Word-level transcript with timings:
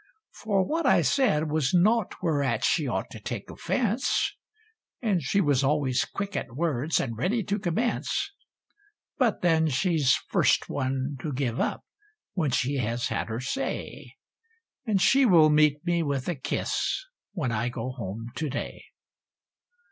For 0.31 0.63
what 0.65 0.87
I 0.87 1.03
said 1.03 1.51
was 1.51 1.75
naught 1.75 2.15
whereat 2.23 2.63
she 2.63 2.87
ought 2.87 3.11
to 3.11 3.19
take 3.19 3.51
offense; 3.51 4.35
And 4.99 5.21
she 5.21 5.39
was 5.39 5.63
always 5.63 6.05
quick 6.05 6.35
at 6.35 6.55
words 6.55 6.99
and 6.99 7.15
ready 7.15 7.43
to 7.43 7.59
commence. 7.59 8.33
But 9.19 9.43
then 9.43 9.67
she's 9.67 10.15
first 10.29 10.67
one 10.67 11.17
to 11.21 11.31
give 11.31 11.59
up 11.59 11.85
when 12.33 12.49
she 12.49 12.77
has 12.77 13.09
had 13.09 13.27
her 13.27 13.39
say; 13.41 14.15
And 14.87 14.99
she 14.99 15.23
will 15.23 15.51
meet 15.51 15.85
me 15.85 16.01
with 16.01 16.27
a 16.27 16.33
kiss, 16.35 17.05
when 17.33 17.51
I 17.51 17.69
go 17.69 17.91
home 17.91 18.31
to 18.37 18.49
day. 18.49 18.81